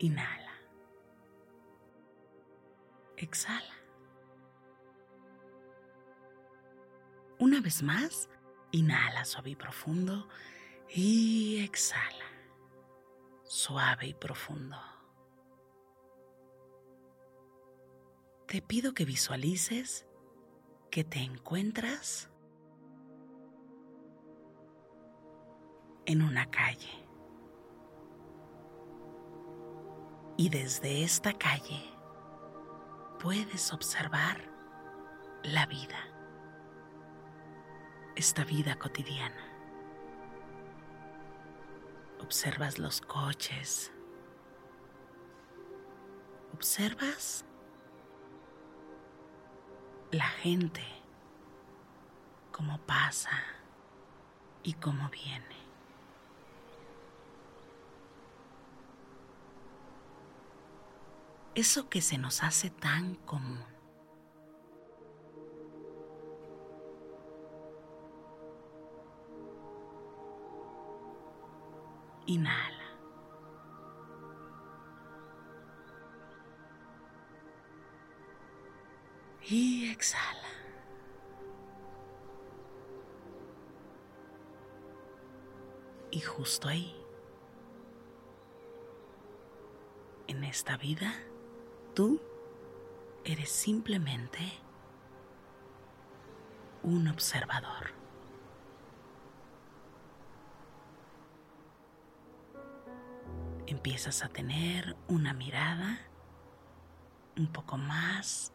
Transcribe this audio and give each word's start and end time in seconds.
Inhala. 0.00 0.54
Exhala. 3.18 3.74
Una 7.38 7.60
vez 7.60 7.82
más, 7.82 8.30
inhala 8.70 9.26
suave 9.26 9.50
y 9.50 9.56
profundo 9.56 10.26
y 10.88 11.62
exhala, 11.62 12.24
suave 13.44 14.06
y 14.06 14.14
profundo. 14.14 14.76
Te 18.46 18.62
pido 18.62 18.94
que 18.94 19.04
visualices 19.04 20.06
que 20.90 21.04
te 21.04 21.18
encuentras 21.20 22.30
en 26.06 26.22
una 26.22 26.50
calle. 26.50 27.09
Y 30.40 30.48
desde 30.48 31.04
esta 31.04 31.34
calle 31.34 31.84
puedes 33.18 33.74
observar 33.74 34.40
la 35.42 35.66
vida, 35.66 35.98
esta 38.16 38.42
vida 38.44 38.78
cotidiana. 38.78 39.44
Observas 42.22 42.78
los 42.78 43.02
coches, 43.02 43.92
observas 46.54 47.44
la 50.10 50.24
gente, 50.24 50.86
cómo 52.50 52.78
pasa 52.86 53.42
y 54.62 54.72
cómo 54.72 55.06
viene. 55.10 55.59
Eso 61.60 61.90
que 61.90 62.00
se 62.00 62.16
nos 62.16 62.42
hace 62.42 62.70
tan 62.70 63.16
común. 63.16 63.62
Inhala. 72.24 72.96
Y 79.46 79.90
exhala. 79.90 80.48
Y 86.10 86.20
justo 86.20 86.68
ahí, 86.68 86.96
en 90.26 90.42
esta 90.44 90.78
vida, 90.78 91.12
tú 92.00 92.18
eres 93.26 93.50
simplemente 93.50 94.38
un 96.82 97.06
observador. 97.08 97.92
Empiezas 103.66 104.24
a 104.24 104.30
tener 104.30 104.96
una 105.08 105.34
mirada 105.34 105.98
un 107.36 107.48
poco 107.48 107.76
más 107.76 108.50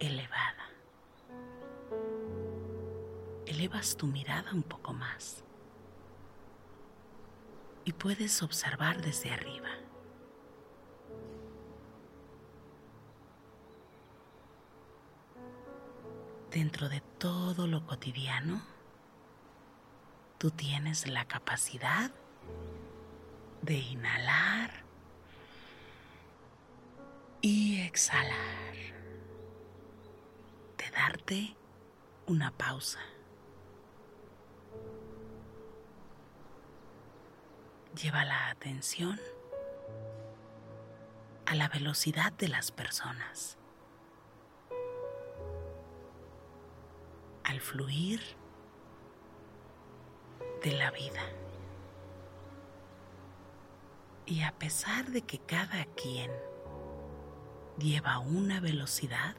elevada. 0.00 0.66
Elevas 3.46 3.96
tu 3.96 4.08
mirada 4.08 4.52
un 4.52 4.64
poco 4.64 4.92
más 4.92 5.44
y 7.84 7.92
puedes 7.92 8.42
observar 8.42 9.00
desde 9.00 9.30
arriba. 9.30 9.69
Dentro 16.60 16.90
de 16.90 17.00
todo 17.16 17.66
lo 17.66 17.86
cotidiano, 17.86 18.60
tú 20.36 20.50
tienes 20.50 21.08
la 21.08 21.24
capacidad 21.24 22.10
de 23.62 23.78
inhalar 23.78 24.84
y 27.40 27.80
exhalar, 27.80 28.74
de 30.76 30.90
darte 30.90 31.56
una 32.26 32.50
pausa. 32.50 33.00
Lleva 38.02 38.26
la 38.26 38.50
atención 38.50 39.18
a 41.46 41.54
la 41.54 41.70
velocidad 41.70 42.34
de 42.34 42.48
las 42.48 42.70
personas, 42.70 43.56
al 47.50 47.60
fluir 47.60 48.20
de 50.62 50.72
la 50.72 50.92
vida. 50.92 51.22
Y 54.24 54.42
a 54.42 54.52
pesar 54.52 55.06
de 55.10 55.22
que 55.22 55.40
cada 55.40 55.84
quien 55.96 56.30
lleva 57.76 58.20
una 58.20 58.60
velocidad, 58.60 59.34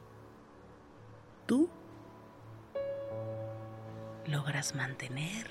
tú 1.46 1.70
logras 4.26 4.74
mantener 4.74 5.46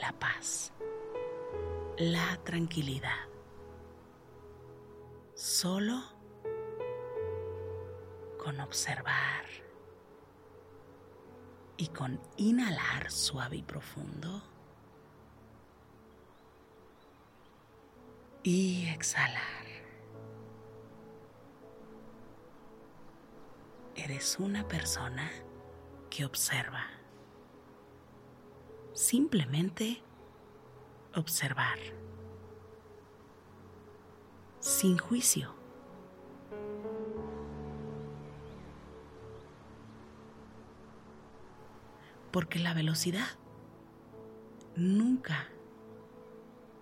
la 0.00 0.12
paz, 0.12 0.72
la 1.98 2.38
tranquilidad 2.44 3.28
solo 5.34 6.00
con 8.38 8.58
observar 8.60 9.67
y 11.78 11.86
con 11.88 12.20
inhalar 12.36 13.10
suave 13.10 13.56
y 13.56 13.62
profundo 13.62 14.42
y 18.42 18.88
exhalar. 18.88 19.38
Eres 23.94 24.38
una 24.38 24.68
persona 24.68 25.30
que 26.10 26.24
observa. 26.24 26.84
Simplemente 28.92 30.02
observar. 31.14 31.78
sin 34.60 34.98
juicio. 34.98 35.57
Porque 42.30 42.58
la 42.58 42.74
velocidad 42.74 43.26
nunca, 44.76 45.48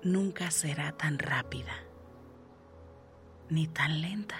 nunca 0.02 0.50
será 0.50 0.93
tan 0.93 1.19
rápida 1.19 1.72
ni 3.48 3.66
tan 3.69 4.00
lenta. 4.00 4.37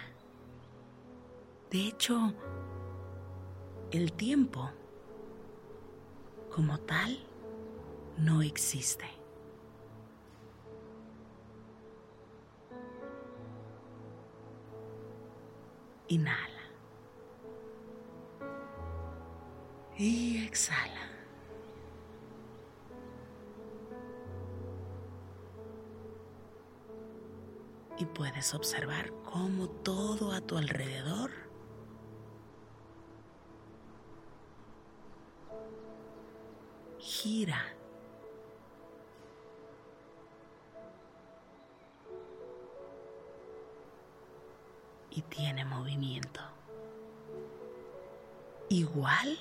De 1.71 1.87
hecho, 1.87 2.35
el 3.91 4.13
tiempo 4.13 4.71
como 6.51 6.79
tal 6.79 7.19
no 8.19 8.43
existe. 8.43 9.05
Y 19.99 20.45
exhala. 20.45 21.01
Y 27.99 28.05
puedes 28.05 28.53
observar 28.55 29.11
cómo 29.25 29.69
todo 29.69 30.33
a 30.33 30.43
tu 30.43 30.59
alrededor 30.59 31.31
gira 36.99 37.65
y 45.11 45.23
tiene 45.23 45.65
movimiento. 45.65 46.43
Igual 48.69 49.39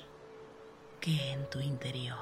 en 1.06 1.48
tu 1.48 1.60
interior. 1.60 2.16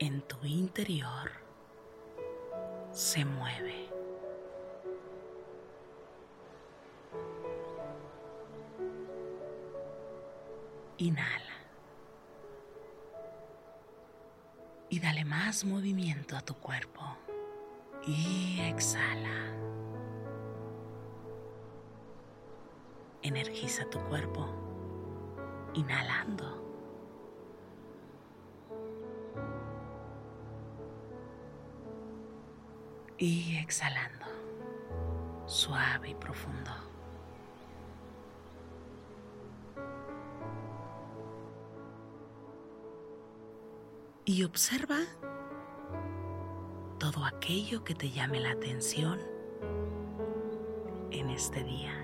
En 0.00 0.20
tu 0.22 0.36
interior 0.44 1.30
se 2.92 3.24
mueve. 3.24 3.88
Inhala. 10.98 11.44
y 14.90 15.00
dale 15.00 15.24
más 15.24 15.64
movimiento 15.64 16.36
a 16.36 16.40
tu 16.40 16.54
cuerpo. 16.54 17.02
Y 18.06 18.60
exhala. 18.60 19.52
Energiza 23.24 23.84
tu 23.90 23.98
cuerpo, 24.04 24.46
inhalando. 25.74 26.62
Y 33.18 33.56
exhalando, 33.56 34.26
suave 35.46 36.10
y 36.10 36.14
profundo. 36.14 36.70
y 44.24 44.42
observa 44.44 45.00
todo 46.98 47.24
aquello 47.24 47.84
que 47.84 47.94
te 47.94 48.10
llame 48.10 48.40
la 48.40 48.52
atención 48.52 49.20
en 51.10 51.28
este 51.28 51.62
día. 51.62 52.03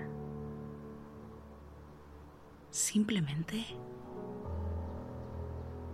Simplemente 2.71 3.65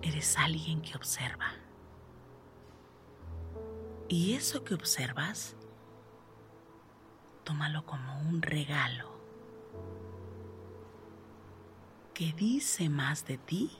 eres 0.03 0.37
alguien 0.37 0.81
que 0.81 0.95
observa. 0.95 1.51
Y 4.07 4.35
eso 4.35 4.63
que 4.63 4.75
observas, 4.75 5.55
tómalo 7.43 7.85
como 7.85 8.21
un 8.21 8.41
regalo 8.41 9.17
que 12.13 12.31
dice 12.33 12.89
más 12.89 13.25
de 13.25 13.37
ti 13.37 13.71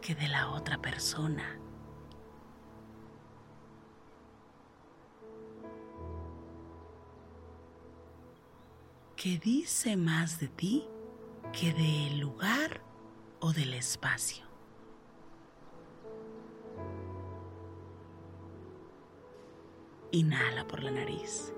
que 0.00 0.14
de 0.14 0.28
la 0.28 0.50
otra 0.50 0.78
persona. 0.78 1.60
que 9.20 9.38
dice 9.38 9.98
más 9.98 10.40
de 10.40 10.48
ti 10.48 10.88
que 11.52 11.72
del 11.72 12.20
lugar 12.20 12.80
o 13.40 13.52
del 13.52 13.74
espacio. 13.74 14.44
Inhala 20.12 20.66
por 20.66 20.82
la 20.82 20.90
nariz. 20.90 21.52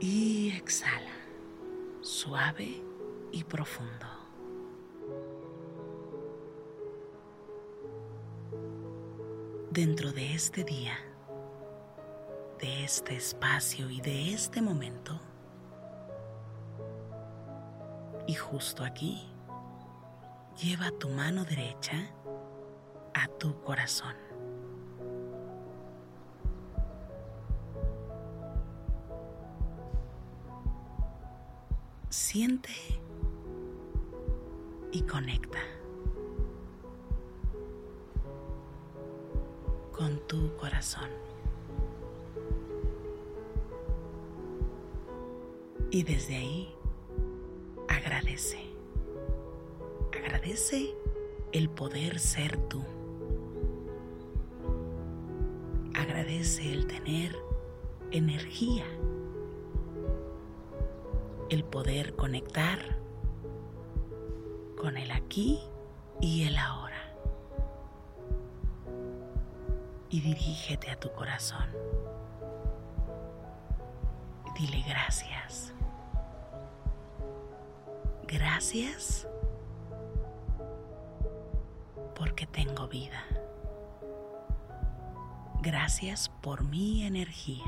Y 0.00 0.50
exhala, 0.50 1.14
suave 2.02 2.82
y 3.32 3.44
profundo. 3.44 4.06
Dentro 9.70 10.12
de 10.12 10.34
este 10.34 10.64
día, 10.64 10.96
de 12.60 12.84
este 12.84 13.16
espacio 13.16 13.90
y 13.90 14.00
de 14.00 14.32
este 14.32 14.62
momento, 14.62 15.20
y 18.26 18.34
justo 18.34 18.82
aquí, 18.84 19.28
lleva 20.60 20.90
tu 20.98 21.08
mano 21.08 21.44
derecha 21.44 22.10
a 23.14 23.28
tu 23.38 23.60
corazón. 23.62 24.14
Siente 32.08 32.70
y 34.92 35.02
conecta 35.02 35.58
con 39.92 40.18
tu 40.26 40.56
corazón. 40.56 41.35
Y 45.90 46.02
desde 46.02 46.36
ahí 46.36 46.74
agradece. 47.88 48.58
Agradece 50.16 50.94
el 51.52 51.70
poder 51.70 52.18
ser 52.18 52.56
tú. 52.68 52.82
Agradece 55.94 56.72
el 56.72 56.86
tener 56.86 57.36
energía. 58.10 58.84
El 61.48 61.64
poder 61.64 62.14
conectar 62.16 62.98
con 64.76 64.96
el 64.96 65.10
aquí 65.12 65.60
y 66.20 66.42
el 66.44 66.56
ahora. 66.58 67.14
Y 70.10 70.20
dirígete 70.20 70.90
a 70.90 70.98
tu 70.98 71.12
corazón. 71.12 71.66
Dile 74.56 74.82
gracias. 74.88 75.74
Gracias 78.26 79.28
porque 82.14 82.46
tengo 82.46 82.88
vida. 82.88 83.22
Gracias 85.60 86.30
por 86.40 86.64
mi 86.64 87.04
energía. 87.04 87.66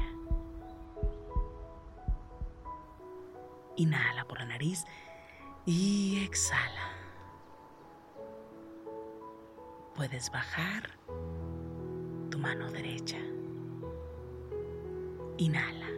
Inhala 3.76 4.25
por 4.25 4.38
la 4.38 4.47
nariz 4.47 4.87
y 5.66 6.25
exhala. 6.25 6.92
Puedes 9.95 10.30
bajar 10.30 10.90
tu 12.30 12.38
mano 12.38 12.71
derecha. 12.71 13.18
Inhala. 15.37 15.98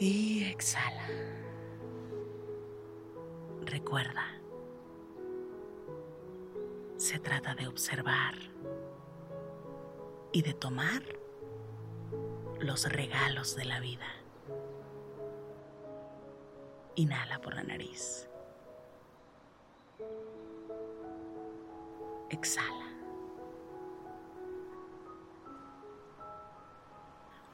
Y 0.00 0.44
exhala. 0.44 1.08
Recuerda, 3.62 4.24
se 6.96 7.18
trata 7.18 7.56
de 7.56 7.66
observar 7.66 8.34
y 10.30 10.42
de 10.42 10.54
tomar 10.54 11.02
los 12.60 12.88
regalos 12.92 13.56
de 13.56 13.64
la 13.64 13.80
vida. 13.80 14.06
Inhala 16.94 17.40
por 17.40 17.54
la 17.54 17.64
nariz. 17.64 18.28
Exhala. 22.30 22.86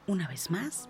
Una 0.05 0.27
vez 0.27 0.51
más, 0.51 0.89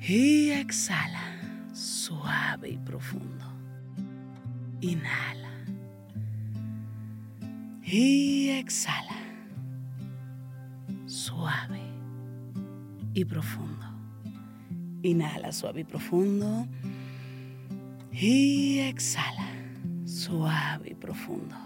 Y 0.00 0.50
exhala 0.50 1.20
suave 1.74 2.70
y 2.70 2.78
profundo. 2.78 3.44
Inhala. 4.80 5.50
Y 7.84 8.48
exhala. 8.48 9.16
Suave 11.06 11.82
y 13.12 13.24
profundo. 13.26 13.86
Inhala 15.02 15.52
suave 15.52 15.82
y 15.82 15.84
profundo. 15.84 16.66
Y 18.10 18.78
exhala. 18.78 19.48
Suave 20.06 20.92
y 20.92 20.94
profundo. 20.94 21.56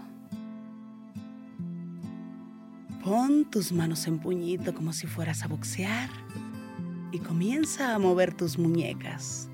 Pon 3.01 3.45
tus 3.49 3.71
manos 3.71 4.07
en 4.07 4.19
puñito 4.19 4.73
como 4.73 4.91
si 4.91 5.07
fueras 5.07 5.43
a 5.43 5.47
boxear 5.47 6.09
y 7.15 7.19
comienza 7.19 7.95
a 7.95 7.99
mover 7.99 8.33
tus 8.33 8.59
muñecas 8.59 9.47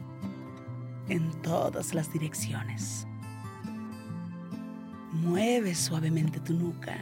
en 1.09 1.29
todas 1.43 1.93
las 1.93 2.11
direcciones. 2.11 3.05
Mueve 5.11 5.75
suavemente 5.75 6.39
tu 6.39 6.55
nuca. 6.55 6.97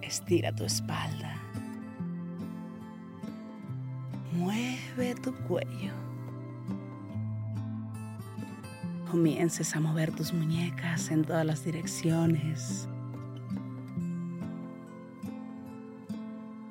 Estira 0.00 0.50
tu 0.54 0.64
espalda. 0.64 1.36
Mueve 4.32 5.14
tu 5.16 5.34
cuello. 5.46 5.92
Comiences 9.10 9.76
a 9.76 9.80
mover 9.80 10.10
tus 10.10 10.32
muñecas 10.32 11.10
en 11.10 11.22
todas 11.22 11.44
las 11.44 11.66
direcciones. 11.66 12.88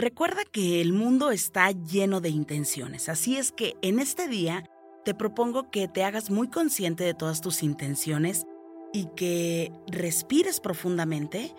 Recuerda 0.00 0.46
que 0.50 0.80
el 0.80 0.94
mundo 0.94 1.30
está 1.30 1.70
lleno 1.72 2.22
de 2.22 2.30
intenciones, 2.30 3.10
así 3.10 3.36
es 3.36 3.52
que 3.52 3.74
en 3.82 3.98
este 3.98 4.28
día 4.28 4.64
te 5.04 5.12
propongo 5.12 5.70
que 5.70 5.88
te 5.88 6.04
hagas 6.04 6.30
muy 6.30 6.48
consciente 6.48 7.04
de 7.04 7.12
todas 7.12 7.42
tus 7.42 7.62
intenciones 7.62 8.46
y 8.94 9.08
que 9.14 9.70
respires 9.88 10.58
profundamente 10.58 11.54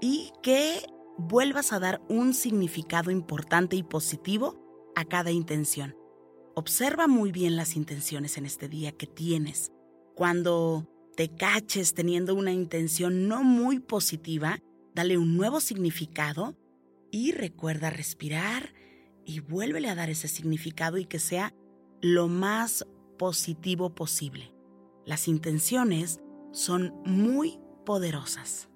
y 0.00 0.30
que 0.40 0.86
vuelvas 1.18 1.72
a 1.72 1.80
dar 1.80 2.00
un 2.08 2.32
significado 2.32 3.10
importante 3.10 3.74
y 3.74 3.82
positivo 3.82 4.92
a 4.94 5.04
cada 5.04 5.32
intención. 5.32 5.96
Observa 6.54 7.08
muy 7.08 7.32
bien 7.32 7.56
las 7.56 7.74
intenciones 7.74 8.38
en 8.38 8.46
este 8.46 8.68
día 8.68 8.92
que 8.92 9.08
tienes. 9.08 9.72
Cuando 10.14 10.86
te 11.16 11.28
caches 11.34 11.92
teniendo 11.94 12.36
una 12.36 12.52
intención 12.52 13.26
no 13.26 13.42
muy 13.42 13.80
positiva, 13.80 14.60
dale 14.94 15.18
un 15.18 15.36
nuevo 15.36 15.58
significado 15.58 16.54
y 17.10 17.32
recuerda 17.32 17.90
respirar 17.90 18.72
y 19.24 19.40
vuélvele 19.40 19.88
a 19.88 19.94
dar 19.94 20.10
ese 20.10 20.28
significado 20.28 20.98
y 20.98 21.04
que 21.04 21.18
sea 21.18 21.54
lo 22.00 22.28
más 22.28 22.86
positivo 23.18 23.94
posible. 23.94 24.54
Las 25.04 25.28
intenciones 25.28 26.20
son 26.52 26.92
muy 27.04 27.60
poderosas. 27.84 28.70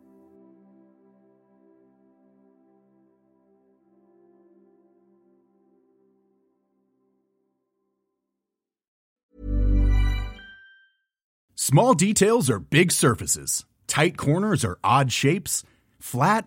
Small 11.57 11.95
details 11.95 12.50
are 12.50 12.59
big 12.59 12.93
surfaces. 12.93 13.64
Tight 13.87 14.19
corners 14.19 14.64
are 14.64 14.79
odd 14.85 15.09
shapes. 15.09 15.64
Flat, 15.99 16.47